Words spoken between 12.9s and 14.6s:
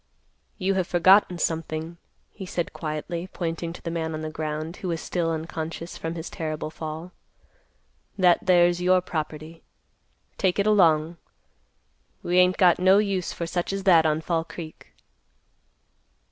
use for such as that on Fall